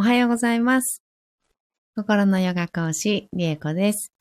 [0.00, 1.02] おはようございます。
[1.94, 4.14] 心のヨガ講師、りえこです。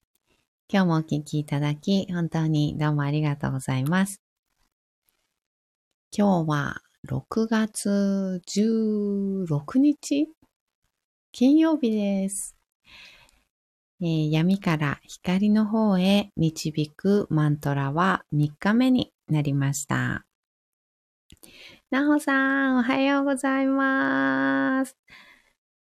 [0.67, 4.21] 今日もお聴きいただき、本当にどうもありがとうございます。
[6.11, 10.27] 今日は6月16日
[11.31, 12.57] 金曜日です。
[14.01, 20.25] えー、闇から光の方へ導くマントラは3日目になりました。
[21.89, 24.97] なほさん、おはようございます。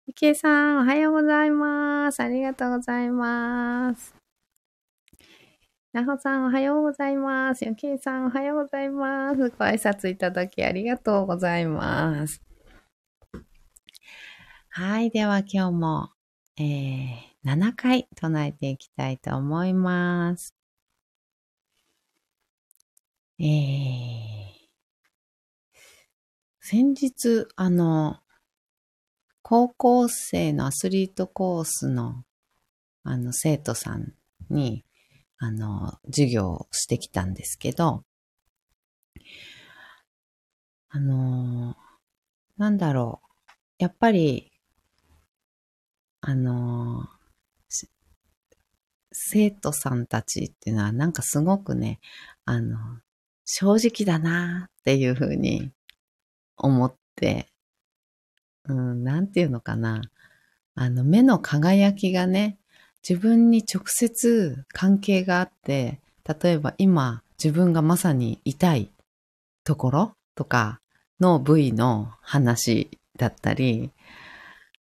[0.09, 2.21] ゆきえさん、おはようございます。
[2.21, 4.15] ありがとうございます。
[5.93, 7.65] なほさん、おはようございます。
[7.65, 9.37] ゆきえさん、おはようございます。
[9.51, 12.41] ご挨拶いただきありがとうございます。
[14.69, 15.11] はい。
[15.11, 16.13] では今日も、
[16.57, 20.55] えー、7回唱えていきたいと思います。
[23.41, 23.47] えー、
[26.61, 28.21] 先日、あの、
[29.49, 32.25] 高校生のアスリートコースの、
[33.05, 34.13] あの、生徒さん
[34.51, 34.85] に、
[35.39, 38.03] あの、授業をしてきたんですけど、
[40.89, 41.77] あの、
[42.57, 43.55] なんだろう。
[43.79, 44.51] やっぱり、
[46.23, 47.09] あの、
[49.13, 52.01] 生徒さんたちっていうのはなんかすごくね、
[52.47, 52.79] あの、
[53.45, 55.71] 正直だなっていうふうに
[56.57, 57.47] 思って
[58.69, 60.03] うん、なんていうのかな。
[60.75, 62.59] あの、目の輝きがね、
[63.09, 66.01] 自分に直接関係があって、
[66.43, 68.91] 例えば今自分がまさに痛い
[69.65, 70.81] ところとか
[71.21, 73.93] の部位の話だったり、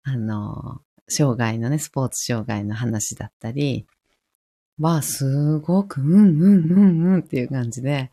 [0.05, 3.87] あの、障害のね、スポーツ障害の話だったり
[4.83, 8.11] は、すごく、うんうんうんうんっていう感じで、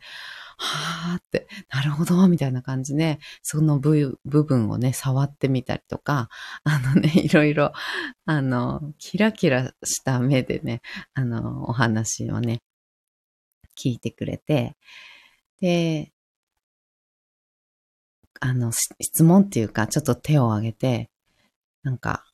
[0.58, 6.28] はーって、なるほど、みたいな感じで、その部部分をね、触ってみたりとか、
[6.64, 7.72] あのね、 いろいろ、
[8.26, 10.82] あの、キラキラした目でね、
[11.14, 12.62] あの、お話をね、
[13.76, 14.76] 聞いてくれて、
[15.60, 16.12] で、
[18.40, 21.10] あの、質問っていうか、ちょっと手を挙げて、
[21.82, 22.29] なんか、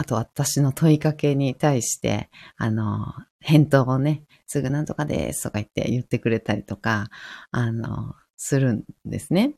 [0.00, 7.10] あと私の問いかけに対して、あの、返答をね、すぐなんとかですとか言って言ってくれたりとか、
[7.50, 9.56] あの、するんですね。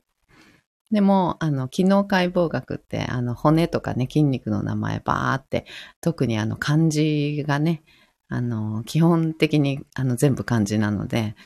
[0.90, 5.64] でも、あの、機能解剖学って、あの、骨とかね、筋肉の名前バーって、
[6.00, 7.84] 特にあの、漢字がね、
[8.28, 11.36] あの、基本的にあの、全部漢字なので、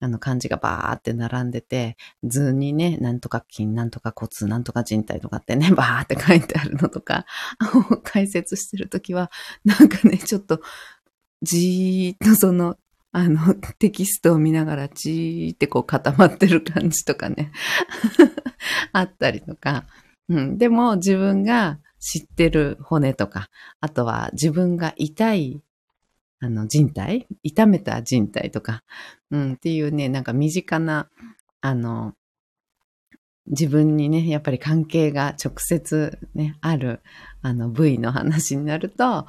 [0.00, 7.26] あの、漢字がバーって並んでて、図にね、なんとか筋、なんとか骨、なんとか人体とかってね、 バーって書いてあるのとか、
[8.04, 9.30] 解説してるときは、
[9.64, 10.60] なんかね、ちょっと、
[11.42, 12.76] じーっとその
[13.12, 17.52] あの、テキストを見ながらじーってこう固まってる感じとかね
[18.92, 19.84] あったりとか、
[20.28, 20.58] うん。
[20.58, 23.48] でも自分が知ってる骨とか、
[23.80, 25.62] あとは自分が痛い、
[26.40, 27.26] あの、人体？
[27.42, 28.82] 痛めた人体とか、
[29.30, 31.08] うん、っていうね、なんか身近な、
[31.60, 32.14] あの、
[33.46, 37.00] 自分にね、やっぱり関係が直接ね、ある、
[37.42, 39.26] あの、部位の話になると、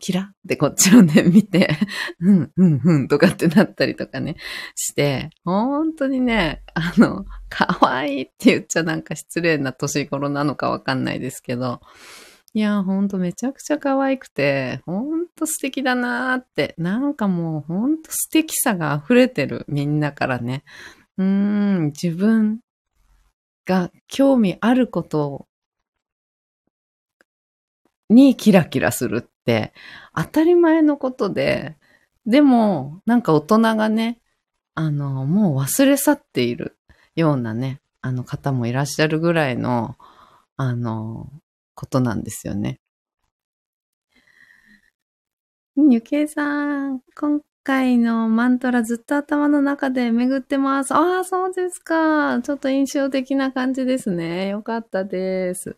[0.00, 1.76] キラってこっちをね、見て、
[2.20, 4.36] うん、うん、うんとかってなったりとかね、
[4.76, 11.80] して、本当にね、あの、可愛いって言っちゃなんか失礼な年頃なのかわかんないですけど、
[12.54, 20.64] いや、ほんとめちゃくちゃ可愛くて、ほんと素敵だなーって、なんかもうほんと素敵さが溢れてる、みんなからね。
[21.18, 22.60] うーん、自分
[23.66, 25.46] が興味あること
[28.08, 29.72] にキラキラするって
[30.16, 31.76] 当たり前のことで、
[32.26, 34.20] でもなんか大人がね、
[34.74, 36.78] あの、もう忘れ去っている
[37.16, 39.96] ようなね、あの方もいらっしゃるぐらいの、
[40.56, 41.30] あの、
[41.78, 42.80] ことなんですよね。
[45.76, 50.92] ゆけいさん、今回のマントラずっと頭の中で巡ってます。
[50.94, 52.40] ああ、そうですか。
[52.42, 54.48] ちょっと印象的な感じですね。
[54.48, 55.76] よかったです。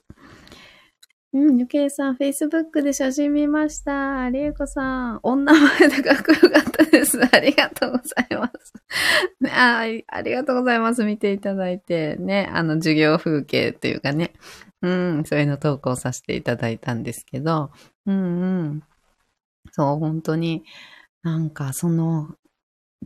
[1.33, 4.29] うん、ゆけいさん、Facebook で写真見ました。
[4.31, 7.21] りえこさん、女前でかっこよかったです。
[7.33, 8.73] ありがとうございます。
[9.41, 11.05] ね、あありがとうございます。
[11.05, 12.17] 見ていただいて。
[12.17, 14.33] ね、あの、授業風景っていうかね。
[14.83, 17.71] うん、そういうの投稿させていただいたんですけど。
[18.07, 18.83] うんうん。
[19.71, 20.65] そう、本当に、
[21.23, 22.35] なんか、その、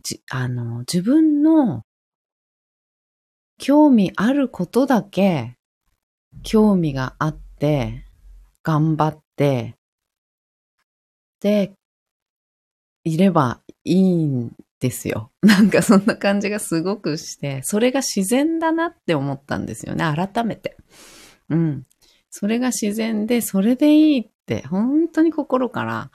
[0.01, 1.83] じ、あの、自分の
[3.59, 5.57] 興味あることだけ、
[6.41, 8.04] 興味があって、
[8.65, 9.77] 頑張って、
[11.39, 11.75] で、
[13.03, 15.31] いればいいんですよ。
[15.43, 20.75] なんかそんな感じがすごくして、それが自然だなって思ったんですよね、改めて。
[21.49, 21.85] うん。
[22.31, 26.09] それが自然で、それでいいって本当に心から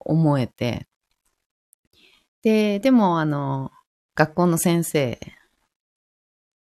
[0.00, 0.88] 思えて、
[2.42, 3.70] で、でもあの、
[4.16, 5.20] 学校の先生、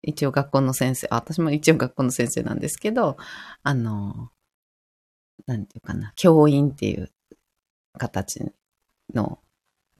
[0.02, 3.16] 一応学校の先生、私も一応学校の先生なんですけど、
[3.62, 4.31] あの、
[5.46, 7.10] なんていうかな、教員っていう
[7.98, 8.40] 形
[9.14, 9.38] の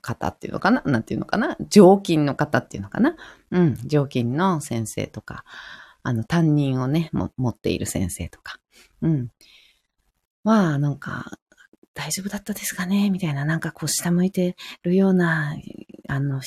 [0.00, 3.16] 方っていうのかななんていうのかな常勤の方っていうのかな
[3.50, 5.44] うん、常勤の先生とか、
[6.02, 8.58] あの、担任をね、も持っている先生とか、
[9.02, 9.28] うん。
[10.44, 11.38] まあ、なんか、
[11.94, 15.56] 大丈夫だったですかねみたいな、なんかこう下向いてるような、
[16.08, 16.40] あの、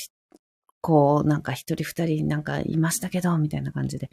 [0.86, 4.08] こう、なんか一人二人なんかいましたけど、みたいな感じで、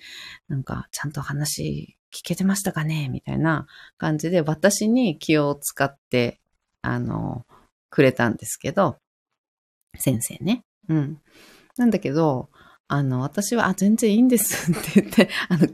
[0.47, 3.67] なんかちゃんと話聞けてましたかねみたいな
[3.99, 6.39] 感じで私に気を使って、
[6.81, 7.45] あの、
[7.91, 8.97] くれたんですけど、
[9.99, 10.63] 先生ね。
[10.89, 11.21] うん。
[11.77, 12.49] なんだけど、
[12.87, 15.67] あの、私は、あ、全然いいんですって言って、あの、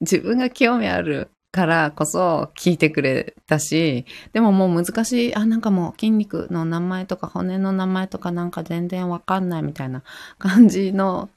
[0.00, 10.02] 自分が興味あるからこそ聞いてくれたし、でももう難しい、あ、なんかもう筋肉の名前とか骨の名前とかなんか全然わかんないみたいな
[10.38, 11.30] 感じの、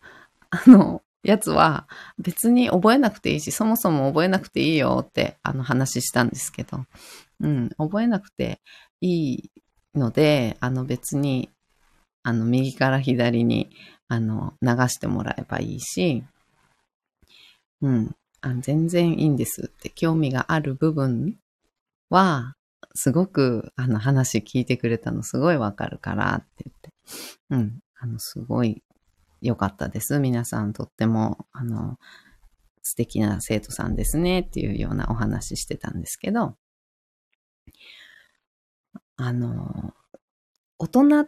[0.50, 6.85] あの、やつは別に覚えなくていいし、そもそも覚えなくていいよってあの話したんですけど、
[7.41, 8.62] うん、覚えなくて
[9.01, 9.51] いい
[9.95, 11.50] ので、あの別に、
[12.23, 13.69] あの右から左に
[14.07, 16.23] あの流してもらえばいいし、
[17.81, 21.38] うん、あ全然いいんですって興味がある部分
[22.09, 22.56] は、
[22.95, 26.91] すごくあの話聞いてくれたのすごいわかるからって言って、
[27.51, 28.83] うん、あのすごい
[29.41, 30.19] 良かったです。
[30.19, 31.97] 皆さんとっても、あの、
[32.81, 36.56] 素敵な生徒さんですねっていうようなお話してたんですけど、
[39.18, 39.94] あの、
[40.77, 41.27] 大人っ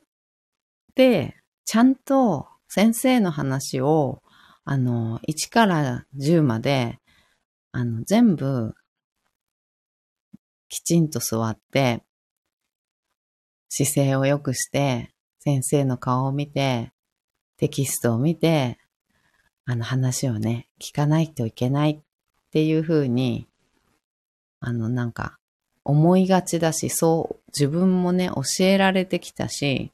[0.96, 1.36] て
[1.66, 4.24] ちゃんと先生の話を、
[4.64, 7.02] あの、1から10まで
[7.74, 8.76] あの、全部、
[10.68, 12.04] きちんと座って、
[13.70, 16.92] 姿勢を良くして、先生の顔を見て、
[17.56, 18.78] テキストを見て、
[19.64, 22.00] あの話をね、聞かないといけないっ
[22.52, 23.48] ていうふうに、
[24.60, 25.38] あのなんか
[25.86, 29.94] 思いがちだし、そう自分もね、教えられてきたし、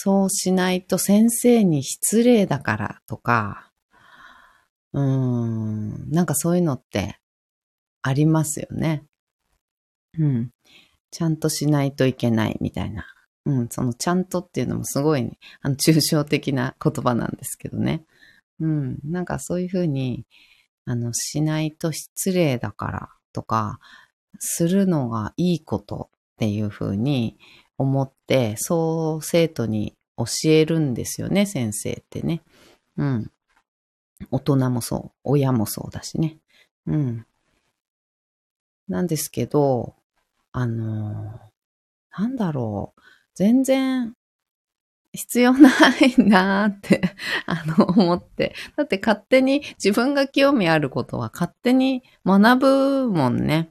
[0.00, 3.72] そうしないと先生に失礼だからとか、
[4.92, 7.18] うーん、なんかそういうのって
[8.02, 9.02] ありますよね。
[10.16, 10.50] うん。
[11.10, 13.06] ちゃんとしないといけないみたいな。
[13.44, 18.04] うん、そのちゃんとっていうのもすごい、ね、あの、抽象的な言葉なんですけどね。
[18.60, 20.26] うん、なんかそういうふうに、
[20.84, 23.80] あの、しないと失礼だからとか、
[24.38, 27.36] するのがいいことっていうふうに
[27.78, 32.42] 思って、そう生徒に教えるんですよね、先生ってね。
[32.96, 33.30] うん。
[34.30, 36.38] 大人もそう、親もそうだしね。
[36.86, 37.26] うん。
[38.88, 39.94] なんですけど、
[40.52, 41.40] あの、
[42.16, 43.00] なんだろう。
[43.34, 44.14] 全然
[45.12, 45.70] 必要な
[46.00, 47.00] いなーって
[47.46, 48.54] あの、思って。
[48.76, 52.60] だって勝手に自分が興味あることは勝手に学
[53.06, 53.70] ぶもんね。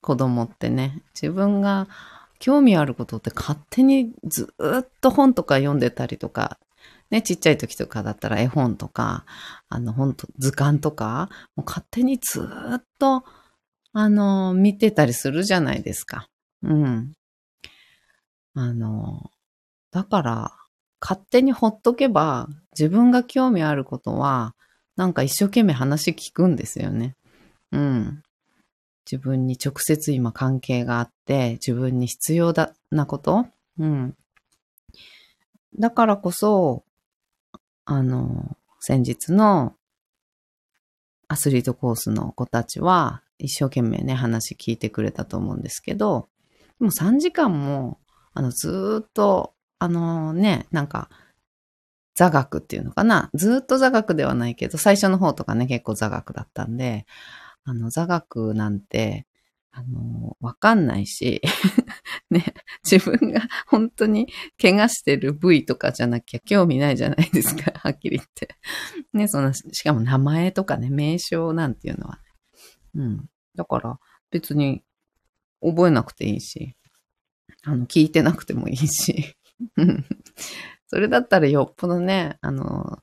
[0.00, 1.02] 子供ってね。
[1.14, 1.88] 自分が
[2.38, 6.58] 興味あることって勝手にずっと本とか読んでたりとか
[7.10, 9.24] ね、ちっちゃい時とかだったら絵本とか、
[9.68, 13.24] あの、本当図鑑とか、もう勝手にずっと、
[13.92, 16.28] あの、見てたりするじゃないですか。
[16.62, 17.12] うん。
[18.54, 19.30] あの、
[19.92, 20.52] だから、
[21.00, 24.54] 勝手にほっとけば、自分が興味あることは、
[24.96, 27.14] なんか一生懸命話聞くんですよね。
[27.70, 28.22] うん。
[29.10, 33.46] 自分に直接今関係があって、自分に必要だなこと
[33.78, 34.16] うん。
[35.78, 36.84] だからこそ、
[37.84, 39.74] あの、先日の
[41.28, 46.28] アスリートコースの子たちは一生懸命ね、話聞いてくれたと思うんですけど、
[46.80, 47.98] でも3時間も、
[48.34, 51.08] あの、ずっと、あのね、なんか、
[52.14, 57.06] 座学っていうのかなずっと座学ではないけど、最初の方とかね、結構座学だったんで、
[57.66, 59.26] あの、座学なんて、
[59.72, 61.42] あの、わかんないし
[62.30, 64.28] ね、自分が本当に
[64.60, 68.54] 怪我してる部位とかじゃなきゃ興味ないじゃないですか、はっきり言って。
[69.12, 72.20] ね、その、しかも名前とかね、名称なんていうのは、
[72.94, 73.28] うん。
[73.54, 73.98] だから
[74.30, 74.82] 別に
[75.60, 76.76] 覚えなくていいし、
[77.64, 79.36] あの、聞いてなくてもいいし、
[80.86, 83.02] それだったらよっぽどね、あの、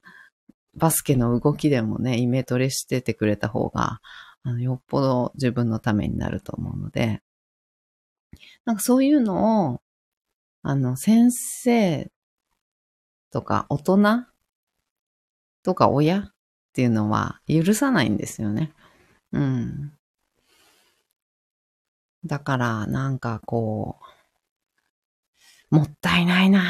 [0.76, 4.00] バスケの動きでもね、イメトレしててくれた方が、
[4.44, 7.22] あのよっぽど自分のためになると思うので、
[8.66, 9.82] なんかそういうのを、
[10.64, 12.12] あの、先生
[13.32, 14.26] とか大人
[15.64, 16.32] とか親っ
[16.74, 18.74] ていうのは許さないんですよね。
[19.32, 19.94] うん。
[22.26, 23.98] だから、なんかこ
[25.72, 26.64] う、もったいないなっ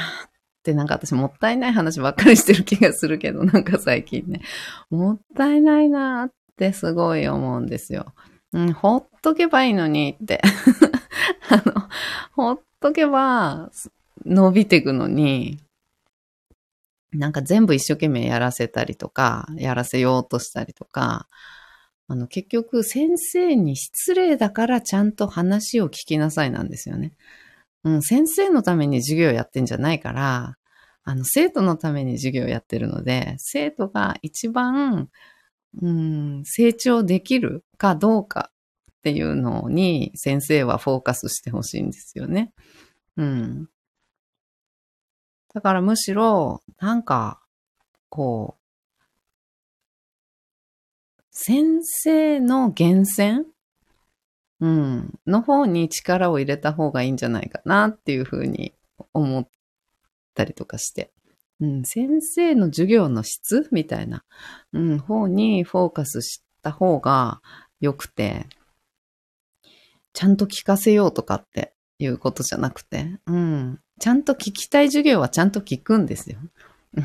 [0.64, 4.42] てなんか私もったいない話ばっかりしてる気がするけど、なんか最近ね。
[4.90, 8.14] もったいないなっってすごい思うんですよ。
[8.54, 10.42] うん、ほっとけばいいのにって。
[11.50, 11.90] あの、
[12.34, 13.72] ほっとけば
[14.26, 15.60] 伸びていくのに、
[17.12, 21.28] なんか全部一生懸命やらせたりとか、やらせようとしたりとか、
[22.08, 27.14] あの、結局先生に失礼だからちゃんと話を聞きなさいなんですよね。
[27.84, 30.58] うん、先生のために授業やってんじゃないから、
[31.04, 35.10] あの、生徒のために授業やってるので、生徒が一番、
[35.82, 38.52] うん、成長できるかどうか
[38.92, 42.54] っていうのに先生はフォーカスしてほしいんですよね。
[43.18, 43.70] うん。
[45.54, 47.40] だからむしろ、なんか、
[48.10, 48.64] こう、
[51.30, 53.46] 先生の厳選？
[54.60, 55.20] うん。
[55.28, 58.74] の方に力を入れた方がいいんじゃないかなっていうふうに
[59.14, 59.48] 思っ
[60.34, 61.13] たりとかして。
[61.64, 61.84] うん。
[61.86, 63.70] 先生の授業の質？
[63.72, 64.24] みたいな、
[64.74, 67.42] うん、方にフォーカスした方が
[67.80, 68.48] 良くて、
[70.12, 73.80] ちゃんと聞かせようとかっていうことじゃなくて、うん。
[74.00, 76.38] ちゃんと聞きたい授業はちゃんと聞くんですよ。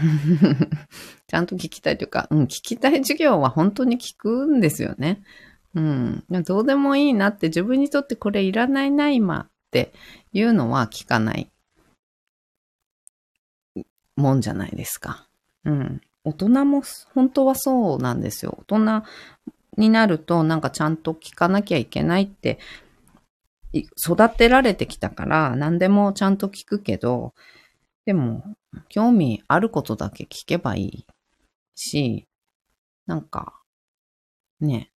[1.28, 5.22] ちゃんと聞きたいというか、うん、聞きたい授業は本当に聞くんですよね。
[5.74, 6.24] うん。
[6.44, 9.92] どうでもいいなって自分にとってこれいらないな今って
[10.32, 11.50] いうのは聞かない
[14.18, 15.28] もんじゃないですか。
[15.64, 16.00] うん。
[16.24, 16.82] 大人も
[17.14, 18.58] 本当はそうなんですよ。
[18.68, 19.02] 大人
[19.76, 22.58] になるとなんかちゃんと聞かなきゃいけないって
[23.72, 27.32] 育てられてきたから何でもちゃんと聞くけど、
[28.06, 28.56] でも
[28.88, 31.06] 興味あることだけ聞けばいい
[31.76, 32.26] し、
[33.06, 33.62] なんか
[34.60, 34.90] ね、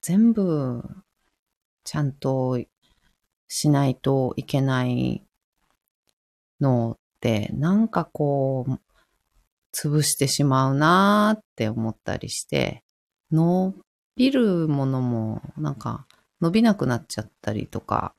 [0.00, 0.82] 全部
[1.84, 2.58] ちゃんと
[3.48, 5.26] しないといけない
[6.58, 6.96] の
[7.52, 8.80] なんかこう
[9.72, 12.82] 潰してしまうなーって思ったりして、
[13.30, 13.74] 伸
[14.16, 16.06] びるものもなんか
[16.40, 18.14] 伸びなくなっちゃったりとか、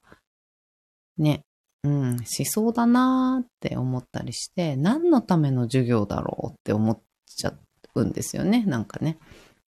[1.17, 1.43] ね、
[1.83, 7.53] うん、しそうだなーって思ったりして、何のための授業だろうって思っちゃ
[7.95, 9.17] うんですよね、なんかね。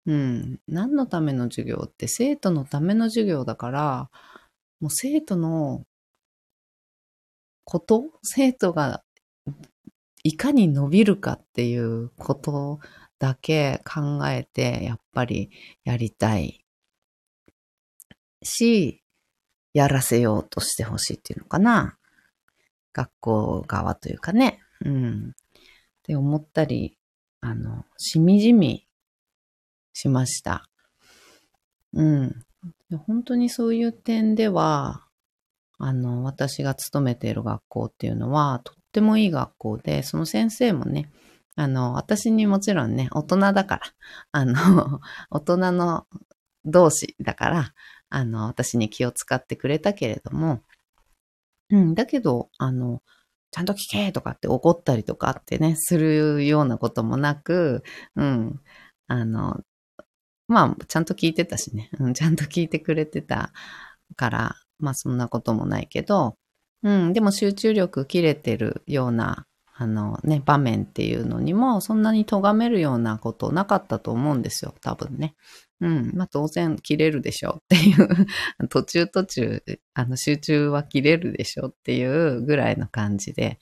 [0.06, 4.10] うん、何のための授業って生徒のための授業だから、
[4.80, 5.84] もう生徒の
[7.66, 9.02] こと生徒が
[10.24, 12.80] いかに伸びるかっていうこと
[13.20, 15.52] だけ考えて、やっぱり
[15.84, 16.66] やりたい
[18.42, 19.04] し、
[19.74, 21.98] やらせようとしてほしいっていうのかな。
[22.94, 24.60] 学校側というかね。
[24.86, 25.30] うん。
[25.30, 25.34] っ
[26.04, 26.98] て思ったり、
[27.42, 28.88] あの、しみじみ
[29.94, 30.70] しました。
[31.94, 32.46] うん。
[33.08, 35.08] 本当にそういう点では、
[35.78, 41.10] あの、私が勤めている学校っていうのは、とってもいい学校で、その先生もね、
[41.56, 43.82] あの、私にもちろんね、大人だから、
[44.32, 46.08] あの、 大人の
[46.66, 47.74] 同士だから、
[48.10, 50.62] あの、私に気を使ってくれたけれども、
[51.70, 53.02] うん、だけど、あの、
[53.52, 57.84] ちゃんと聞けとかって怒ったりとかってね、するようなこともなく、
[58.16, 58.62] うん、
[59.08, 59.62] あの、
[60.48, 63.52] まあ、ちゃんと聞いてたしね、うん、ちゃんと聞いてくれてた
[64.16, 66.36] から、まあそんなこともないけど、
[66.84, 75.36] うん、でも集中力切れてるような、あのね、場面っていうのにも、そんなに咎めるようなことなかったと思うんですよ、多分ね。
[75.82, 76.12] うん。
[76.14, 78.28] まあ当然切れるでしょっていう
[78.70, 79.64] 途中途中、
[79.94, 83.60] あの集中は切れるでしょっていうぐらいの感じで、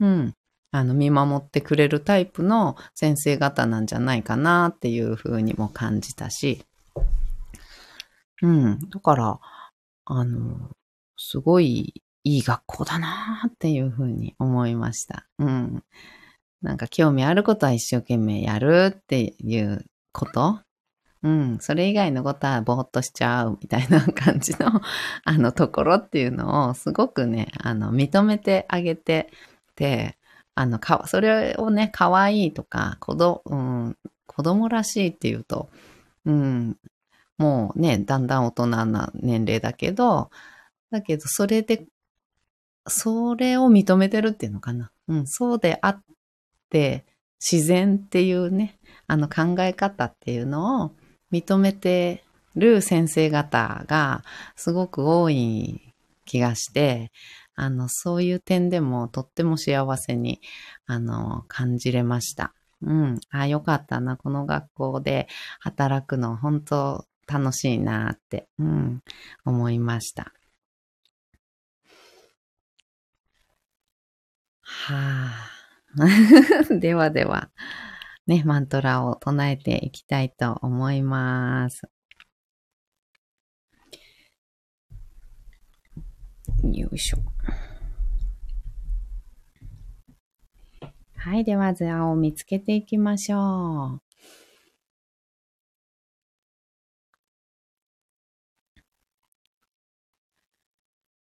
[0.00, 0.34] うん。
[0.74, 6.64] あの見守ってくれるタイプの先生方なんじゃないかなっていうふうにも感じたし、
[8.40, 8.78] うん。
[8.90, 9.40] だから、
[10.06, 10.70] あの、
[11.16, 15.26] すごいいい学校だなっていうふうに思いました。
[15.38, 15.84] うん。
[16.62, 20.60] なんか興味あることは一生懸命やるっていうこと
[21.22, 24.80] うん、それ以外のことはぼーっとしちゃうみたいな感じの
[25.24, 29.30] あのところっていうのをすごくね、あの認めてあげて
[29.76, 30.18] て、
[30.54, 35.70] あのか、それをね、可愛いとか、子ど、うん、子供らしいっていうと、
[36.26, 36.76] うん、
[37.38, 40.30] もうね、だんだん大人な年齢だけど、
[40.90, 41.86] だけどそれで、
[42.86, 44.90] それを認めてるっていうのかな。
[45.08, 46.02] うん、そうであっ
[46.70, 47.04] て、
[47.40, 50.92] 自然っていうね、あの考え方っていうのを
[51.32, 52.24] 認めて
[52.54, 54.22] る先生方が
[54.54, 57.10] すごく多い気がして、
[57.54, 60.40] あの、そういう点でもとっても幸せに、
[60.86, 62.54] あの、感じれました。
[62.80, 63.20] うん。
[63.30, 64.16] あ、よかったな。
[64.16, 65.28] この学校で
[65.60, 69.02] 働くの本当楽しいなって、うん、
[69.44, 70.32] 思いました。
[74.72, 75.52] はあ。
[76.80, 77.50] ではでは、
[78.26, 81.82] ね、マントラを唱えていきたいと思います。
[86.62, 87.18] よいしょ。
[91.16, 91.44] はい。
[91.44, 94.02] では、図案を見つけていきましょう。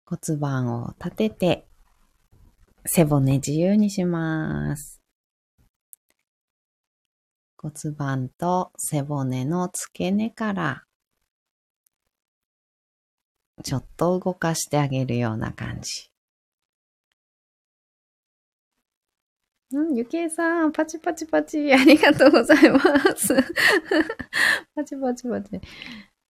[0.06, 1.68] 骨盤を立てて、
[2.86, 5.00] 背骨自由にします。
[7.56, 10.84] 骨盤と背骨の付け根から
[13.62, 16.10] ちょっと動かしてあげるような感じ。
[19.72, 22.78] うん、ゆきえさん、パチパチパチ、 ありがとうございま
[23.16, 23.34] す。
[24.76, 25.60] パチパチパチ。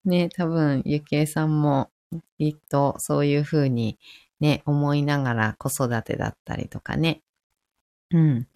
[0.04, 1.90] ね、多分、ゆきえさんも、
[2.38, 3.98] きっとそういうふうに
[4.42, 7.22] ね、思いながら子育てだったりとかね、
[8.10, 8.48] うん、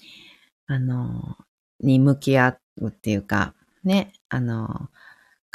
[0.66, 1.36] あの、
[1.78, 4.90] に向き合うっていうか、ね、あの、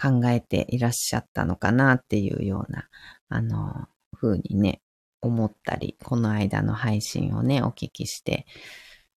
[0.02, 2.88] 考えていらっしゃったのかなっていうような、
[3.28, 4.82] あの、風にね、
[5.20, 8.46] 思ったり、この間の配信をね、お聞きして、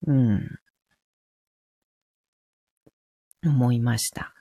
[0.09, 0.59] うん、
[3.45, 4.35] 思いました。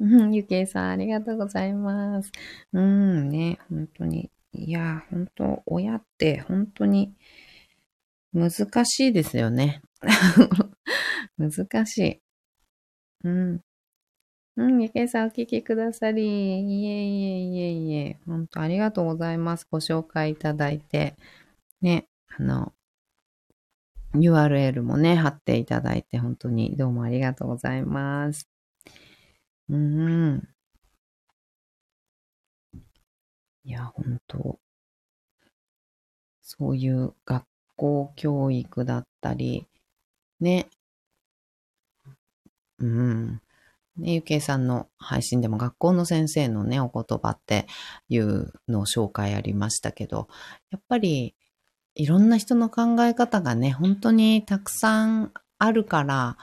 [0.00, 2.30] うん、ゆけいさん、ありがとうございます。
[2.72, 4.30] うん、ね、本当に。
[4.52, 7.14] いや、本当親って本当に
[8.32, 8.50] 難
[8.84, 9.82] しいですよね。
[11.38, 12.20] 難しい。
[13.24, 13.60] うん。
[14.56, 19.66] うん、ゆけいさんお聞きくださり、いえいえいえいえ、本当ありがとうございます。
[19.70, 21.14] ご紹介いただいて。
[21.80, 22.72] ね、あの、
[24.14, 28.48] URL もね、貼っていただいて、本当にどうもありがとうございます。
[29.68, 30.48] うん。
[33.64, 34.58] いや、本当
[36.42, 37.44] そういう学
[37.76, 39.66] 校教育だったり、
[40.40, 40.68] ね。
[42.78, 43.40] うん。
[43.96, 47.66] ね、ゆけいさんの配信でも学校の先生のね、お言葉って
[48.08, 50.28] いうのを紹介ありましたけど、
[50.70, 51.34] やっぱり
[51.94, 56.38] いろんな人の考え方がね、本当にたくさんあるから、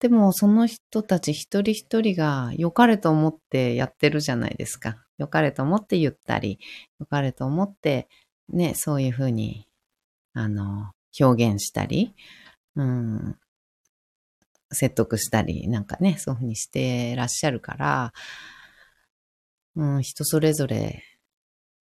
[0.00, 4.96] でもその人たち一人一人が良かれと思ってやってるじゃないですか。
[5.18, 6.60] 良かれと思って言ったり、
[7.00, 8.08] 良かれと思って
[8.48, 9.66] ね、そういうふうに、
[10.34, 12.14] あの、表現したり、
[12.76, 13.36] うん、
[14.70, 18.12] 説得したり、なんかね、そういうふうにしてらっしゃるから、
[19.74, 21.02] うん、人それぞれ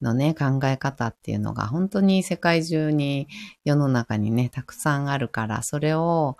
[0.02, 3.28] のね、考え方っていうのが本当に世界中に
[3.64, 6.38] 世の中にね、たくさんあるから、それを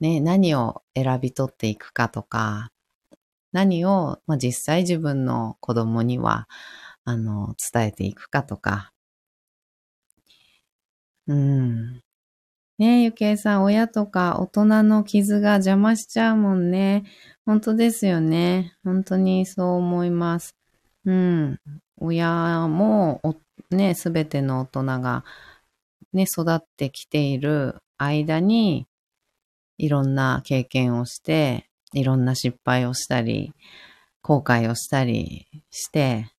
[0.00, 2.70] ね、何を選び取っていくかとか、
[3.52, 6.48] 何を、まあ、実際自分の子供には、
[7.04, 8.92] あの、伝えていくかとか。
[11.26, 12.02] うん。
[12.78, 17.04] ねえ、ゆけいさん、親とか大人の傷が邪魔しちゃうもんね。
[17.46, 18.74] 本当ですよね。
[18.84, 20.56] 本当にそう思います。
[21.04, 21.60] うん。
[21.98, 23.20] 親も、
[23.70, 25.24] ね、すべての大人が、
[26.12, 28.86] ね、育ってきている間に、
[29.84, 33.52] いろんな経験をして、いろんな失敗をしたり、
[34.22, 36.30] 後悔をしたりして、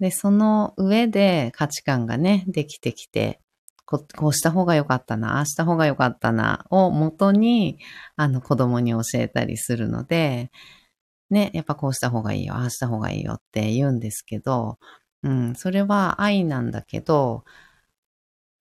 [0.00, 3.40] で、その上で価値観がね、できてきて、
[3.86, 7.78] ここうした方が良かったな、ああした方が良かったな、を元に、
[8.16, 10.50] あの子供に教えたりするので、
[11.30, 14.78] ね、やっぱこうした方がいいよ、ああした方がいいよって言うんですけど、
[15.22, 17.44] うん、それは愛なんだけど、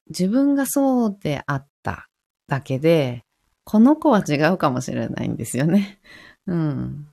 [0.10, 2.08] 自分がそうであった
[2.48, 3.25] だけで、
[3.66, 6.00] この子は違うかもしれないんですよね。
[6.48, 7.08] うん。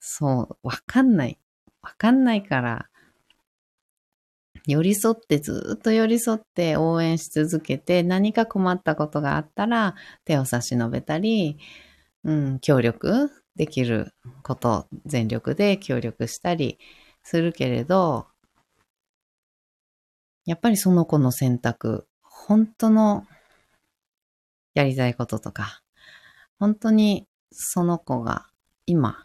[0.00, 1.38] そう、わかんない。
[1.80, 2.90] わかんないから、
[4.66, 11.58] 寄り添ってずっと寄り添って応援し続けて何か困ったことがあったら手を差し伸べたり、
[12.24, 16.78] うん、協力できること全力で協力したり
[17.24, 18.26] するけれど、
[20.44, 23.26] やっぱりその子の選択、本当の
[24.74, 25.82] やりたいこととか、
[26.58, 28.46] 本当にその子が
[28.86, 29.24] 今、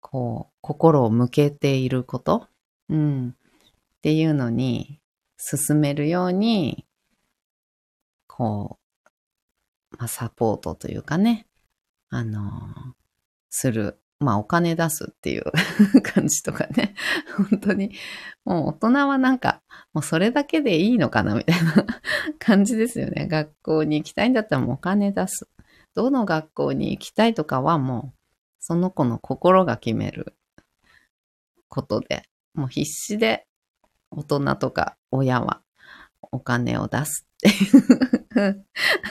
[0.00, 2.48] こう、心を向けていること、
[2.88, 5.00] うん、っていうのに
[5.36, 6.86] 進めるように、
[8.26, 8.78] こ
[9.92, 11.46] う、まあ、サポートというかね、
[12.10, 12.50] あの、
[13.50, 15.44] するまあお金出すっていう
[16.02, 16.94] 感じとかね。
[17.50, 17.92] 本当に、
[18.44, 21.86] もう大人はなんか、もうそれだけでいいのかなみたいな
[22.38, 23.28] 感じですよね。
[23.28, 25.48] 学校に行きたいんだったらもうお金出す。
[25.94, 28.18] どの学校に行きたいとかはもう、
[28.58, 30.36] その子の心が決める
[31.68, 33.46] ことで、もう必死で
[34.10, 35.62] 大人とか親は
[36.32, 38.64] お金を出すていう。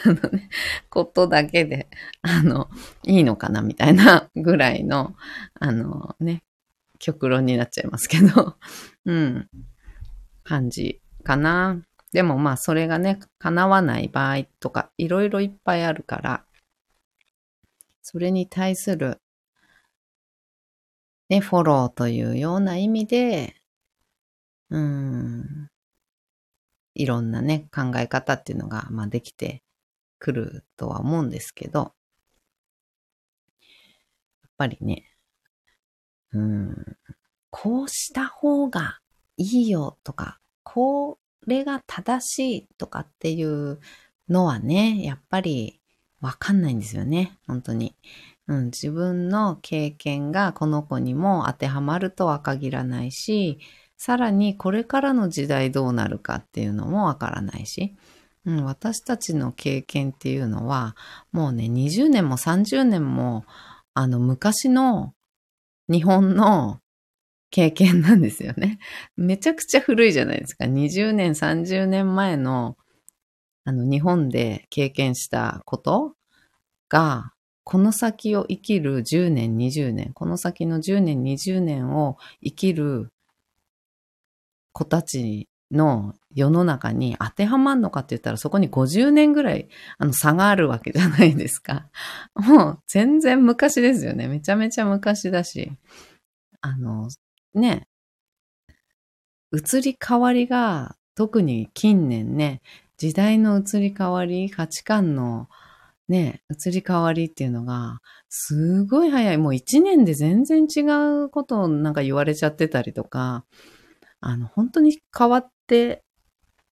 [0.06, 0.50] あのね、
[0.90, 1.90] ことだけで、
[2.22, 2.70] あの、
[3.04, 5.16] いいのかなみたいなぐらいの、
[5.60, 6.44] あのね、
[7.00, 8.58] 極論になっちゃいますけど、
[9.06, 9.50] うん、
[10.44, 11.82] 感じかな。
[12.13, 16.46] でもまあそれがね、叶わない場合とか、いろいろいっぱいあるから、
[18.02, 19.20] それに対する、
[21.30, 23.56] ね、フォローというような意味で、
[24.70, 25.70] うん、
[26.98, 29.62] いろんなね、考え方っていうのが、まあ、できて
[30.18, 31.92] くるとは思うんですけど、やっ
[34.58, 35.04] ぱりね、
[36.34, 36.98] うん、
[37.52, 39.00] こうした方が
[39.38, 43.80] いいよとか、これが正しいとかっていう
[44.28, 45.80] のはね、やっぱり
[46.20, 47.96] わかんないんですよね、本当に。
[48.48, 53.60] うん、自分の経験がこの子にも当てはまるとは限らないし、
[53.98, 57.96] さらにこれからの時代どうなるかっていうのもわからないし、
[58.46, 60.96] うん、私たちの経験っていうのは、
[61.32, 63.44] もうね、20年も30年も、
[63.94, 65.14] あの、昔の
[65.90, 66.80] 日本の
[67.50, 68.80] 経験なんですよね。
[69.18, 70.66] めちゃくちゃ古いじゃないですか。
[70.66, 72.78] 20年、30年前の、
[73.66, 76.16] あの、日本で経験したこと
[76.88, 77.34] が、
[77.64, 83.12] この先を生きる10年、20年、この先の10年、20年を生きる
[84.78, 91.90] 子たちの世の中に当てはまんのかって言ったらそこに50年ぐらいあの差があるわけじゃないですか。
[92.36, 94.28] もう全然昔ですよね。
[94.28, 95.72] めちゃめちゃ昔だし。
[96.62, 97.10] あの、
[97.56, 97.88] ね、
[99.52, 102.62] 移り変わりが特に近年ね、
[102.98, 105.50] 時代の移り変わり、価値観の
[106.08, 109.38] ね、移り変わりっていうのが、すごい早い。
[109.38, 110.82] もう一年で全然違
[111.24, 113.44] うことをなんか言われちゃってたりとか、
[114.19, 116.03] あの、本当に変わって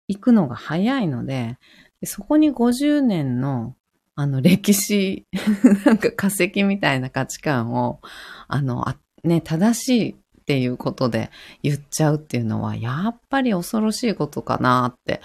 [0.09, 1.59] いくのが早いので、
[2.05, 3.76] そこに50年の、
[4.14, 5.26] あの、歴史、
[5.87, 8.00] なんか化石みたいな価値観を、
[8.48, 11.31] あの、あね、正しいっていうことで
[11.62, 15.20] 言っちゃうっていうのは、やっぱり恐ろしいことかなって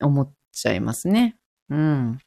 [0.00, 1.36] 思っちゃいますね。
[1.68, 2.18] うん。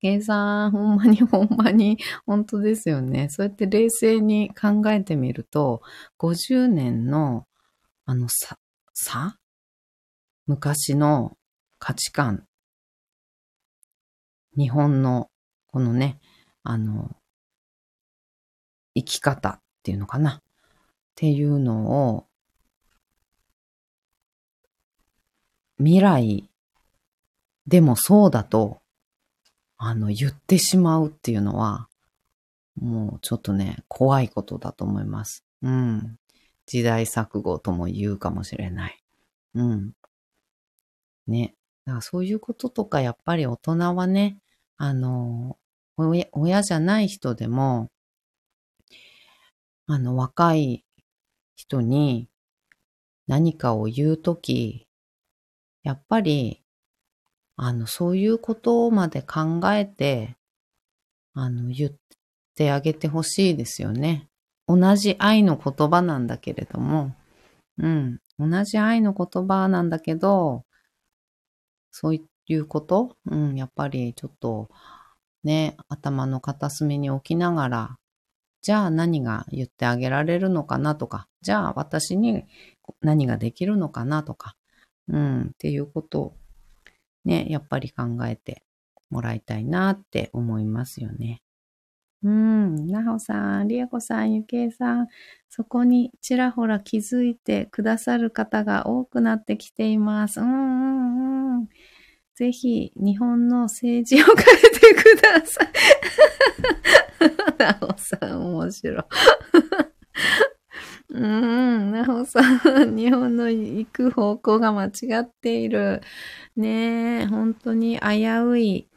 [0.00, 1.96] 計算、ほんまにほんまに、
[2.26, 3.28] 本当ですよね。
[3.28, 5.80] そうやって冷静に考えてみると、
[6.18, 7.46] 50年の
[8.04, 8.58] あのさ、
[8.94, 9.38] さ？
[10.46, 11.36] 昔の
[11.78, 12.46] 価値観、
[14.56, 15.30] 日本の
[15.68, 16.18] このね、
[16.64, 17.16] あの、
[18.94, 20.30] 生き方っていうのかな？
[20.32, 20.42] っ
[21.14, 22.26] ていうのを
[25.78, 26.50] 未来
[27.66, 28.80] でもそうだと、
[29.76, 31.88] あの、言ってしまうっていうのは、
[32.80, 35.44] もうちょっとね、怖いことだと思います。
[35.62, 36.18] うん。
[36.72, 38.98] 時代錯誤とも言うかもしれない。
[39.54, 39.92] うん。
[41.26, 41.54] ね。
[41.84, 44.38] だからそういうこととか、やっぱり大人はね、
[44.78, 45.58] あの、
[45.98, 47.90] 親じゃない人でも、
[49.86, 50.86] あの、若い
[51.56, 52.30] 人に
[53.26, 54.88] 何かを言うとき、
[55.82, 56.62] やっぱり、
[57.56, 60.38] あの、そういうことまで考えて、
[61.34, 61.92] あの、言っ
[62.54, 64.30] てあげてほしいですよね。
[64.72, 67.14] 同じ愛の言葉なんだけれども、
[67.78, 70.64] うん、同じ愛の言葉なんだけど、
[71.90, 74.70] そういうこと、うん、やっぱりちょっと
[75.44, 77.98] ね、頭の片隅に置きながら、
[78.62, 82.44] じゃあ何が言ってあげられるのかなとか、じゃあ私に
[83.00, 84.56] 何ができるのかなとか、
[85.08, 86.36] うん、っていうことを
[87.24, 88.62] ね、やっぱり考えて
[89.10, 91.42] もらいたいなって思いますよね。
[92.24, 95.08] うん、なほさん、りえこさん、ゆけいさん、
[95.48, 100.40] そこにちらほら気づいてくださる方が多くなってきています。
[100.40, 101.68] うんうんうん。
[102.36, 104.34] ぜひ、日本の政治を変え
[104.70, 105.68] てください。
[107.58, 109.04] なほさん、面白い。
[111.10, 112.40] うん、なほさ
[112.84, 114.90] ん、日本の行く方向が間違
[115.22, 116.00] っている。
[116.56, 118.88] ねえ、本当に危うい、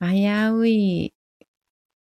[0.00, 0.06] 危
[0.52, 1.14] うい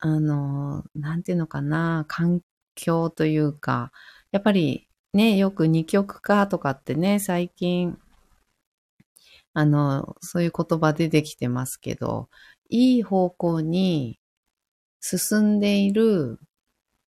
[0.00, 2.40] あの、なんていうのかな、環
[2.74, 3.92] 境というか、
[4.30, 7.98] やっぱりね、よく二極化とかってね、最近、
[9.54, 12.28] あの、そういう言葉出てきてますけど、
[12.70, 14.20] いい方向に
[15.00, 16.38] 進んでいる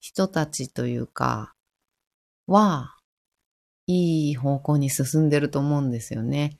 [0.00, 1.54] 人たちというか、
[2.46, 2.96] は、
[3.86, 6.58] いい方向に進んでると思うんですよね。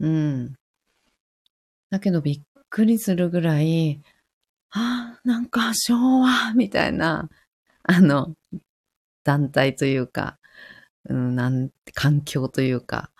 [0.00, 0.54] うん。
[1.90, 4.02] だけどびっくりするぐらい、
[4.70, 7.28] あ、なんか昭和みたいな、
[7.84, 8.34] あの、
[9.24, 10.38] 団体というか、
[11.08, 13.10] うん、なん、環境というか、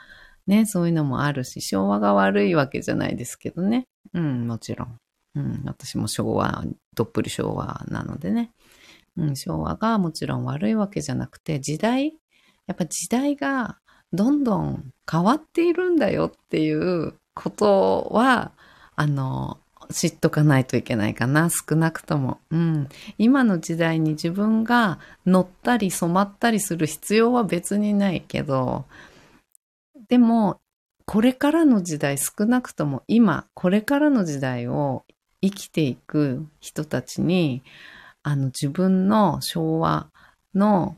[0.46, 3.86] ね、そういうのもあるし、昭和が悪いわけじゃないですけどね。
[4.14, 4.98] うん、もちろん。
[5.34, 8.52] うん、私も昭和、どっぷり昭和なのでね。
[9.16, 12.14] うん、昭和がもちろん悪いわけじゃなくて、時代、
[12.66, 13.78] やっぱ時代が
[14.12, 18.52] どんどん変わっているんだよっていうことは、
[18.94, 19.58] あの、
[19.92, 22.38] 知っとかないといけないかな、少なくとも。
[22.50, 22.88] うん。
[23.18, 28.84] 今の時代に自分が乗ったり染まったりする必要は別にないけど、
[30.08, 30.60] でも、
[31.04, 35.04] これからの時代、少なくとも今、これからの時代を
[35.40, 37.62] 生きていく人たちに、
[38.22, 40.08] あの、自分の昭和
[40.54, 40.96] の、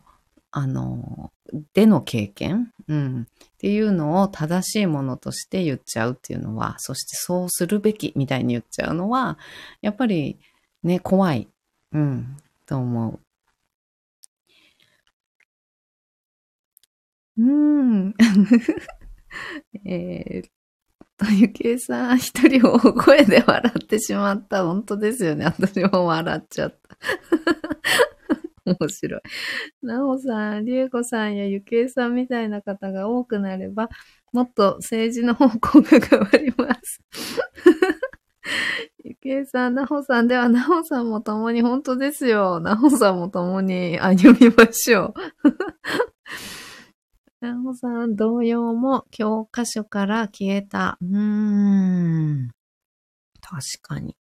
[0.51, 1.31] あの、
[1.75, 9.39] での経験、うん、っていうのを正しいものとして言っちゃうっていうのは、そしてそうするべきみたいに言っちゃうのは、
[9.81, 10.39] やっぱり
[10.83, 11.49] ね、怖い、
[11.93, 13.21] うん、と思う。
[17.39, 17.45] うー
[18.09, 18.15] ん。
[19.85, 20.49] えー、
[21.19, 24.65] と、ゆきえさん、一人大声で笑ってしまった。
[24.65, 25.47] 本当ですよね。
[25.47, 26.97] 私も笑っちゃった。
[28.81, 29.21] 面白い。
[29.83, 33.89] なおさん、りえこさんやゆきえさんみたいな方が多くなれば、
[34.33, 37.01] もっと政治の方向が変わります。
[39.05, 42.61] ゆきえさん、なほさんでは、なほさんも共に本当ですよ。
[42.61, 45.15] なほさんも共に歩みましょう。
[47.41, 50.99] なほさん、同様も教科書から消えた。
[51.01, 52.49] うーん。
[53.41, 54.17] 確かに。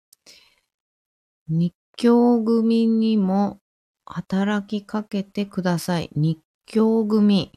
[1.47, 3.59] 日教組にも
[4.05, 6.09] 働きかけてください。
[6.15, 7.51] 日教組。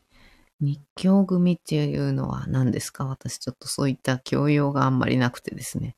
[0.60, 3.06] 日教組っていうのは何ですか？
[3.06, 5.96] 私ちょっとそういった教養があんまりなくてですね。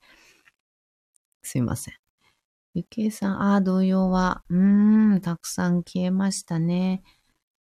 [1.43, 1.95] すいません。
[2.75, 7.03] ゆきえさん、ああ、同様は、うーん、たくさん消えましたね。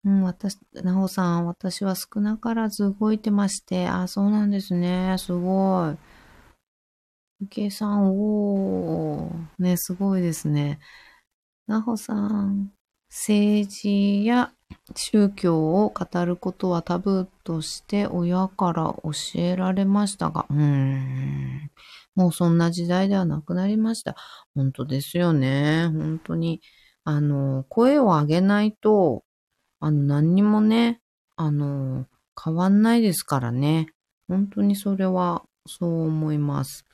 [0.04, 5.16] うん、私、なおさん、私は少なからず動いてまして、あ、そうなんですね。
[5.18, 5.96] すごい。
[7.40, 9.62] ゆきえさん、おー。
[9.62, 10.80] ね、すごいですね。
[11.66, 12.72] なほさん、
[13.18, 14.52] 政治や
[14.94, 21.70] 宗教を語ることはタブーとして親から教えられましたが、うーん、
[22.14, 24.16] もうそんな時代ではなくなりました。
[24.54, 25.88] 本当ですよね。
[25.94, 26.60] 本当に。
[27.04, 29.24] あの、声を上げないと、
[29.80, 31.00] あの、何にもね、
[31.36, 32.04] あの、
[32.42, 33.88] 変わんないですからね。
[34.28, 36.84] 本当にそれは、そう思います。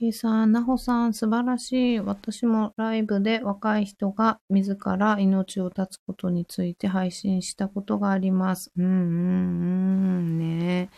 [0.00, 2.00] ケイさん、ナホさん、素晴らしい。
[2.00, 8.72] 私もライブで若い人が自ら命を絶つことについて配信したことがあります。
[8.78, 8.94] うんうんう
[10.22, 10.88] んね。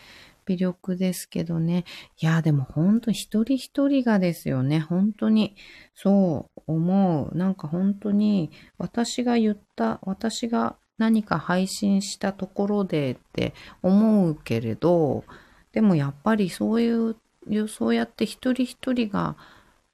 [0.45, 1.83] 微力ですけどね。
[2.21, 4.79] いや、でも本当一人一人がですよね。
[4.79, 5.57] 本当に、
[5.93, 7.37] そう思う。
[7.37, 15.25] なんか本当に、私が言った、私が何か配信したところでって思うけれど、
[15.73, 17.17] でもやっぱりそういう、
[17.67, 19.35] そうやって一人一人が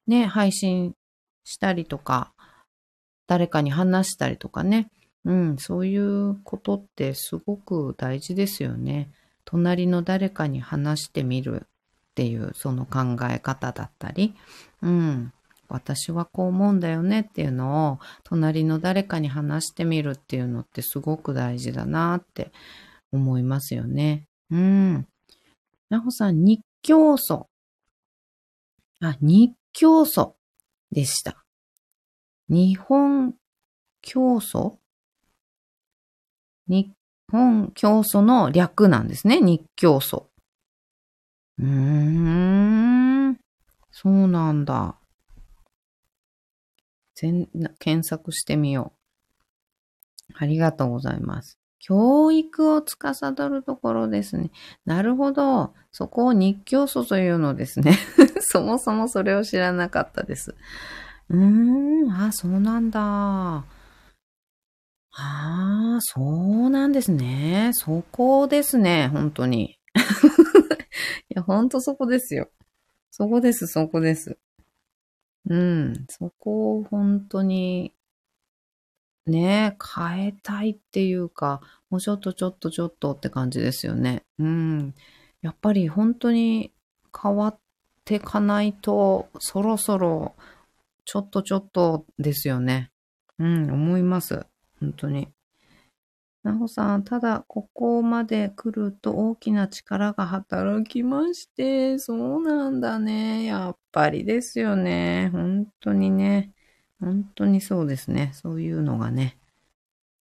[0.07, 0.93] ね、配信
[1.43, 2.33] したりとか、
[3.27, 4.89] 誰かに話したりとかね、
[5.25, 9.09] うん、そういうことってすごく大事ですよね。
[9.45, 11.67] 隣の誰かに話してみるっ
[12.15, 14.35] ていうその考え方だったり、
[14.81, 15.33] うん、
[15.67, 22.51] 私はこう思うんだよねっていうのを隣の誰かに話してみるっていうのってすごく大事だなって
[23.11, 24.25] 思いますよね。
[24.51, 25.07] うん。
[25.89, 27.49] なほさん、日教祖。
[29.01, 30.37] あ、日教祖
[30.91, 31.45] でした。
[32.49, 33.35] 日本
[34.01, 34.79] 教祖？
[36.67, 36.91] 日
[37.31, 39.39] 本教祖の略なんですね。
[39.41, 40.31] 日教祖。
[41.59, 41.65] うー
[43.31, 43.39] ん。
[43.91, 44.97] そうなんだ。
[47.15, 48.93] 全、検索してみよ
[50.29, 50.33] う。
[50.37, 51.58] ありがとうございます。
[51.79, 54.51] 教育を司るところですね。
[54.85, 55.73] なるほど。
[55.91, 57.97] そこを日教祖というのですね。
[58.41, 60.55] そもそもそれを知らなかったです。
[61.29, 62.99] うーん、あ、そうなんだ。
[63.01, 63.63] あ
[65.97, 67.71] あ、そうなんですね。
[67.73, 69.77] そこですね、本当に。
[71.29, 72.49] いや、本当そこですよ。
[73.11, 74.37] そこです、そこです。
[75.49, 77.93] うん、そこを本当に、
[79.29, 84.23] ね、変えたいっていうか、もうちょっとちょっとちょっとって感じですよね。
[84.39, 84.93] うん。
[85.41, 86.73] やっぱり本当に
[87.21, 87.59] 変わっ
[88.05, 90.35] ていかないと、そろそろ、
[91.05, 92.91] ちょっとちょっとですよね。
[93.39, 94.45] うん、思います。
[94.79, 95.29] 本当に。
[96.43, 103.45] なほさん、ただ、ここまで来ると大きな力が働きまして、そうなんだね。
[103.45, 105.29] やっぱりですよね。
[105.33, 106.53] 本当にね。
[106.99, 108.31] 本当にそうですね。
[108.33, 109.37] そういうのがね。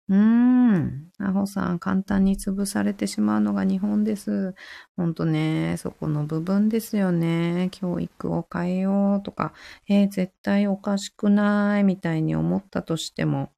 [0.08, 1.10] うーん。
[1.18, 4.54] なほさん、簡単に潰されてしまうのが日本です。
[4.96, 7.68] ほんとね、そこの部分ですよね。
[7.72, 9.52] 教育を変えようとか、
[9.88, 13.50] えー、絶対おかしくないみたいに思ったとしても、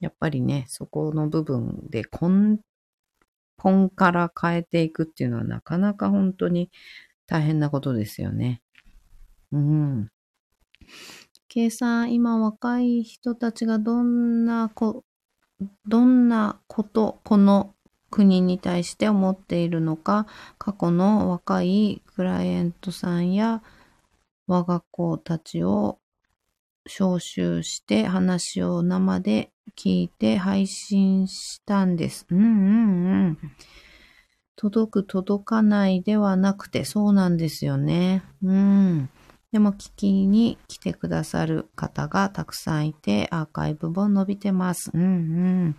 [0.00, 2.60] やっぱりね、そこの部分で根
[3.58, 6.70] 本から変えていくっていうのはなかなか本当に
[7.26, 8.62] 大変なことですよね。
[9.52, 10.08] うん。
[11.54, 15.04] 計算、今若い人たちがどんなこ、
[15.86, 17.76] どんなこと、この
[18.10, 20.26] 国に対して思っているのか、
[20.58, 23.62] 過去の若いクライアントさんや
[24.48, 26.00] 我が子たちを
[26.86, 32.26] 招集して話を生で聞いて配信したんです。
[32.30, 33.38] うんうんうん。
[34.56, 38.24] 届く届かないではなくて、そうなんですよね。
[38.42, 39.08] うん。
[39.54, 44.90] でも聞きに来てくださる方がたくさんいて、アーカイブも伸びてます。
[44.92, 45.06] うんう
[45.68, 45.76] ん。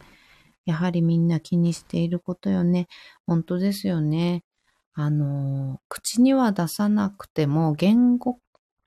[0.66, 2.88] やはりみんな気にしていることよね。
[3.28, 4.46] 本当ですよね。
[4.94, 8.40] あの、口には出さなくても、言語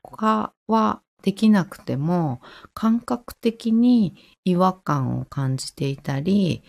[0.02, 2.40] 化はできなくても、
[2.72, 6.62] 感覚的に違和感を感じていたり、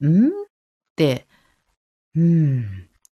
[0.00, 0.28] ん？
[0.28, 0.30] っ
[0.94, 1.26] て、
[2.14, 2.64] うん、っ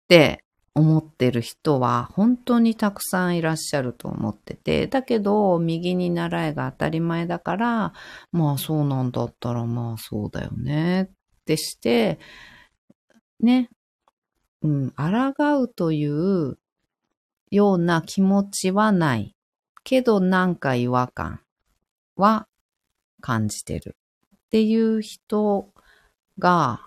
[0.07, 0.45] て
[0.77, 7.93] 思ってる人は本当にたくさんいらっしゃると思ってて、だけど右に習いが当たり前だから、
[8.31, 11.09] まあそうなんだったらまあそうだよねっ
[11.47, 12.19] てして、
[13.41, 13.71] ね、
[14.61, 16.59] うん、抗うという
[17.51, 19.35] ような気持ちはない。
[19.83, 21.41] けどなんか違和感
[22.17, 22.49] は
[23.23, 23.97] 感じてる
[24.37, 25.73] っていう人
[26.39, 26.86] が、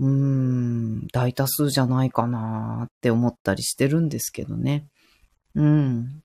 [0.00, 4.86] うん、大多数じゃないかなって思ったりしてるんですけどね。
[5.54, 6.22] うん。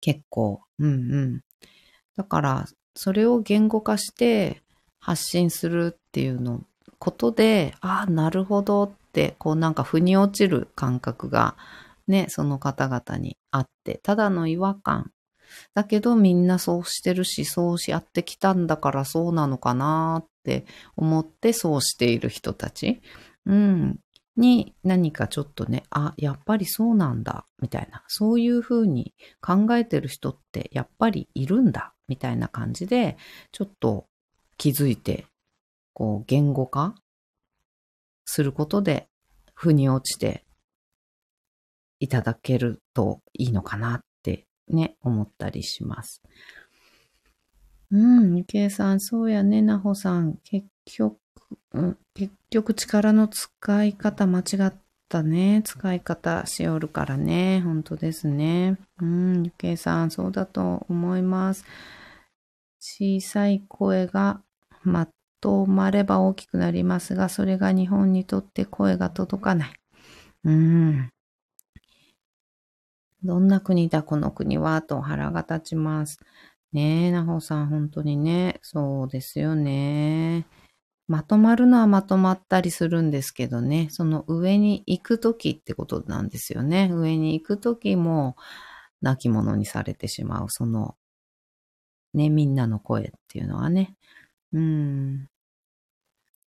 [0.00, 1.40] 結構、うんうん。
[2.16, 4.62] だから、それを言語化して
[4.98, 6.64] 発信するっていうの、
[6.98, 11.56] ことで、ああ、なるほどって、こうなんか腑に落ちる感覚が
[12.06, 15.10] ね、その方々にあって、ただの違和感。
[15.74, 20.64] だけどみんなそうしてるし、そうしやってきたんだからそうなのかなっって
[20.96, 23.02] 思ってそうしている人たち、
[23.46, 23.98] うん、
[24.36, 33.16] に何かちょっとね、あ、やっぱりそうなんだ、みたいな、そういうふうに考えてる人ってやっぱりいるんだ、みたいな感じで、
[33.50, 34.06] ちょっと
[34.56, 35.26] 気づいて、
[35.94, 36.94] こう言語化
[38.24, 39.08] することで、
[39.54, 40.44] 腑に落ちて
[41.98, 46.22] いただけるといいのかなってね、思ったりします。
[47.90, 50.38] うん、ゆけいさん、そうやね、なほさん。
[50.44, 51.18] 結局、
[51.72, 54.74] うん、結局力の使い方間違っ
[55.08, 55.62] たね。
[55.64, 57.60] 使い方しおるからね。
[57.60, 58.76] 本当ですね。
[59.00, 61.64] うん、ゆけいさん、そうだと思います。
[62.80, 64.40] 小さい声が
[64.82, 65.08] ま
[65.40, 69.72] とまれば大きくなりますが、それが日本にとって声が届かない。
[70.44, 71.10] うん。
[73.22, 76.18] どんな国だ、この国は、と腹が立ちます。
[76.72, 80.46] ねえ、なほさん、本当にね、そうですよね。
[81.08, 86.90] まとまるのはまとまったりするんですけどね、その上に行くときってことなんですよね。
[86.92, 88.36] 上に行くときも、
[89.02, 90.96] 泣き者にされてしまう、その、
[92.14, 93.96] ね、みんなの声っていうのはね。
[94.52, 95.28] うん。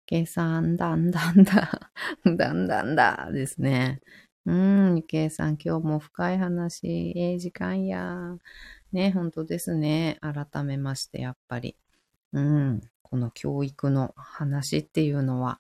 [0.07, 1.91] 計算だんだんだ、
[2.37, 3.99] だんだんだですね。
[4.45, 8.37] うん、ゆけいさん、今日も深い話、ええ時間や。
[8.91, 10.17] ね、本当ですね。
[10.21, 11.75] 改めまして、やっぱり。
[12.33, 15.59] うん、この教育の話っていうのは、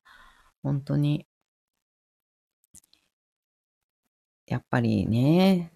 [0.63, 1.25] 本当に、
[4.45, 5.71] やっぱりね、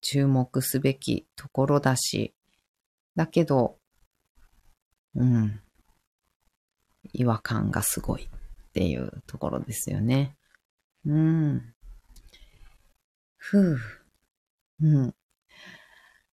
[0.00, 2.34] 注目すべきところだし、
[3.16, 3.78] だけど、
[5.14, 5.60] うん、
[7.12, 8.28] 違和感がすごいっ
[8.72, 10.36] ていうところですよね。
[11.04, 11.74] うん。
[13.36, 13.78] ふう。
[14.80, 15.14] うん。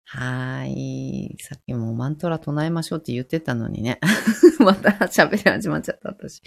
[0.07, 1.35] はい。
[1.39, 3.99] さっきもマントラ唱えましょうって言ってたのにね。
[4.59, 6.41] また喋り始まっちゃった、私。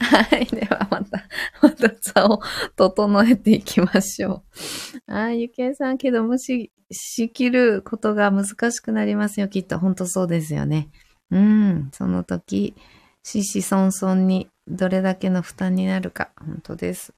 [0.00, 0.46] はい。
[0.46, 1.28] ではまた、
[1.62, 2.40] また座を
[2.74, 4.44] 整えていきましょ
[5.06, 5.12] う。
[5.12, 9.78] ああ、ゆきえさん、けどもし、しきることが難しくなりますよ、きっと。
[9.78, 10.88] ほんとそうですよね。
[11.30, 11.90] うん。
[11.92, 12.74] その時、
[13.22, 17.12] ししそんそんにどれだけの負担になるか、本当です。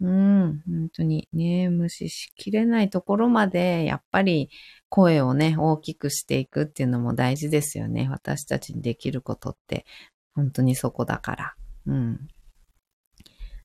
[0.00, 4.50] うん、本当にね、無視しきれないところまで、やっぱり
[4.88, 8.08] 声をね、大きくしていくっていうのも大事ですよね。
[8.10, 9.86] 私たちにできることって、
[10.34, 11.54] 本当にそこだから。
[11.86, 12.28] うん。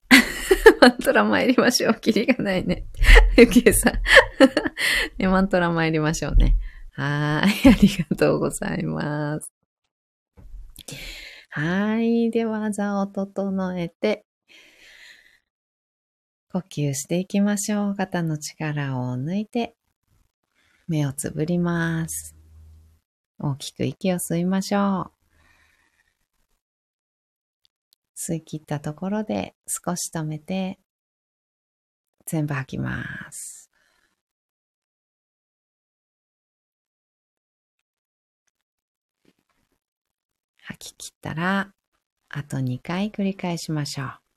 [0.81, 1.95] マントラ参りましょう。
[1.95, 2.85] キリがないね。
[3.37, 5.23] ゆきえさん。
[5.25, 6.55] マントラ参りましょうね。
[6.91, 7.69] はい。
[7.69, 9.51] ありがとうございます。
[11.49, 12.29] はい。
[12.29, 14.25] では、座を整えて、
[16.51, 17.95] 呼吸していきましょう。
[17.95, 19.75] 肩の力を抜いて、
[20.87, 22.35] 目をつぶります。
[23.37, 25.19] 大きく息を吸いましょう。
[28.17, 30.79] 吸い切ったところで少し止めて、
[32.25, 33.69] 全部吐きます。
[40.63, 41.73] 吐き切ったら、
[42.29, 44.28] あと2回繰り返しましょう。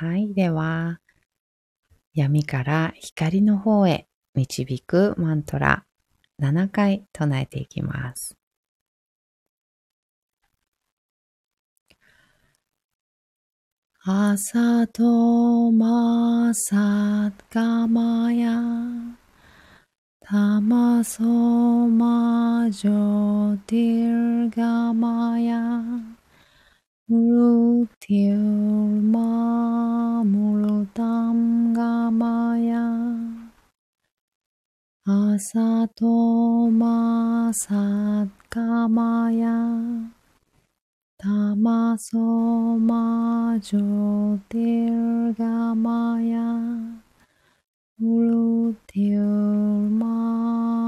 [0.00, 0.32] はい。
[0.32, 1.00] では、
[2.14, 5.86] 闇から光の方へ導くマントラ
[6.40, 8.36] 7回唱えていきます。
[14.04, 18.56] 朝とまさかまや
[20.20, 25.82] たまそまじょてるがまや
[27.10, 27.14] ア
[35.38, 39.48] サトマサガマヤ
[41.16, 42.18] タマソ
[42.78, 46.38] マジョティルガマヤ
[47.98, 49.26] Mrutyurma Murutam Gamaya Asatoma Satkamaya Tamasoma Jyotirgamaya Mrutyurma
[50.10, 50.87] Murutam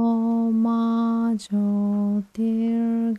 [1.41, 3.15] ソマジョディル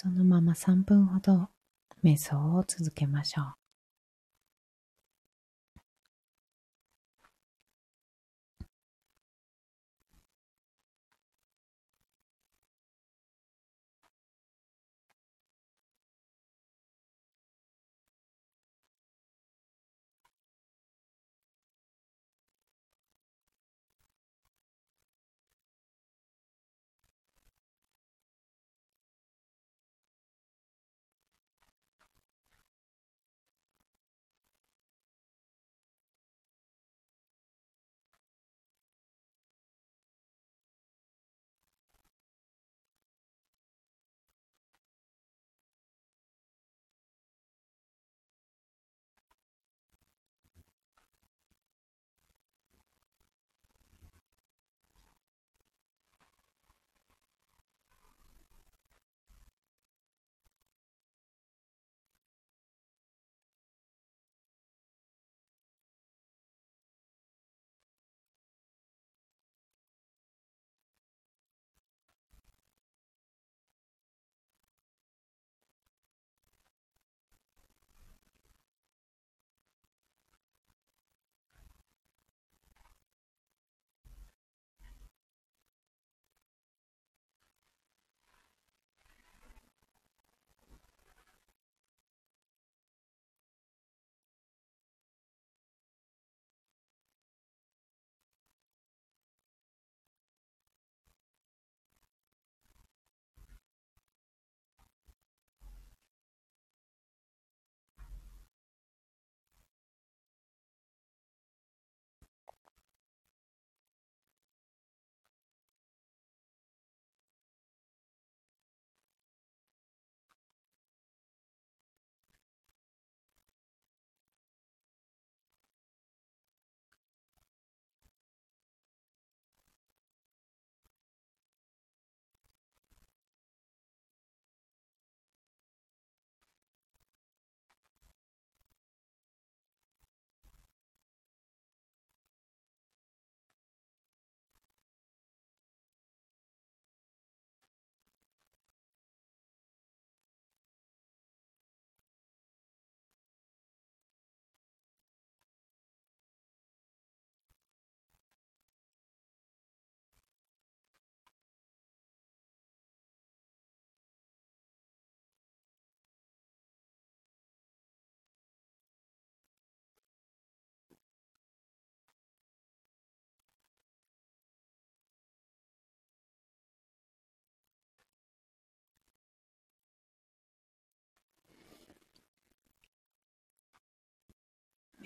[0.00, 1.48] そのまま3分ほど
[2.04, 3.67] 瞑想を続けましょう。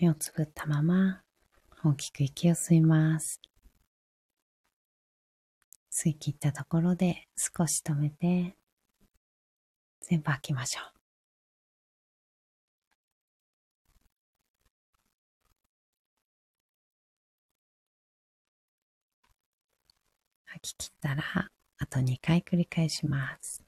[0.02, 1.22] 目をつぶったまま
[1.84, 3.40] 大きく息を吸います。
[5.92, 8.56] 吸い切ったところで少し止めて
[10.00, 10.84] 全部吐きましょう。
[20.46, 21.22] 吐き切ったら
[21.78, 23.61] あと2回繰り返します。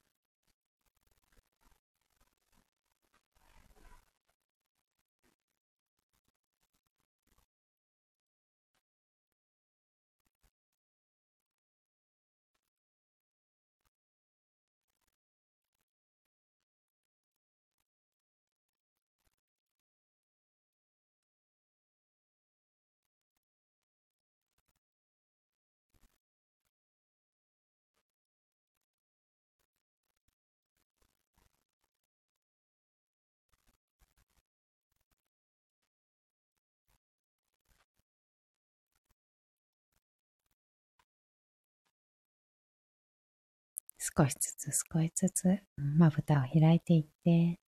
[44.06, 47.58] 少しずつ少しずつまぶたを開いていって、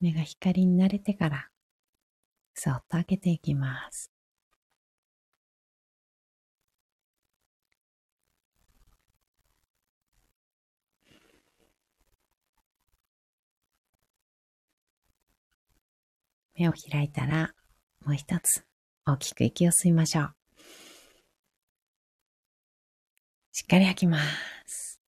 [0.00, 1.48] 目が光に慣れてから、
[2.54, 4.10] そっと開けていきます。
[16.56, 17.54] 目を開いたら、
[18.04, 18.64] もう一つ
[19.06, 20.39] 大きく息を吸いましょう。
[23.60, 24.18] しっかり吐きま
[24.66, 24.98] す。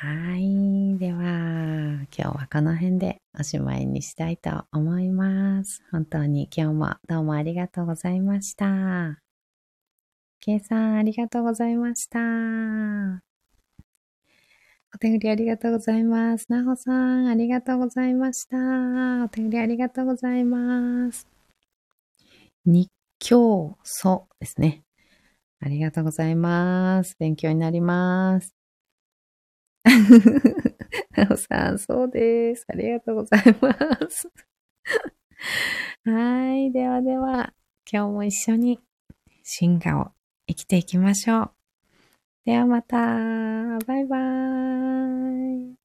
[0.00, 0.96] はい。
[0.98, 5.82] では、今日はこの辺でおしまいにしたいと思います。
[5.90, 9.18] 本当に今日もどうもありがとうございました。
[10.38, 13.33] けいさん、ありがとうございました。
[14.94, 16.46] お手振りありがとうございます。
[16.50, 18.56] なほさん、ありがとうございました。
[19.24, 21.26] お手振りありがとうございます。
[22.64, 22.88] 日
[23.18, 24.84] 教祖ですね。
[25.58, 27.16] ありがとうございます。
[27.18, 28.54] 勉強になります。
[31.16, 32.64] なおさん、そうです。
[32.68, 33.76] ありがとうございま
[34.08, 34.30] す。
[36.04, 36.70] はい。
[36.70, 37.52] ではでは、
[37.90, 38.78] 今日も一緒に
[39.42, 40.12] 進化を
[40.46, 41.53] 生きていきましょう。
[42.44, 42.96] ではまた。
[43.86, 45.83] バイバーイ。